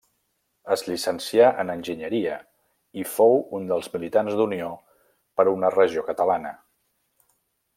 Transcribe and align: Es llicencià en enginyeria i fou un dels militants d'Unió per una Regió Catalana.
Es 0.75 0.83
llicencià 0.85 1.49
en 1.63 1.71
enginyeria 1.73 2.37
i 3.01 3.05
fou 3.17 3.37
un 3.59 3.69
dels 3.73 3.91
militants 3.97 4.39
d'Unió 4.41 4.71
per 5.41 5.47
una 5.53 5.71
Regió 5.77 6.07
Catalana. 6.09 6.55